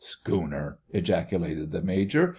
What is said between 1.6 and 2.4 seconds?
the Major.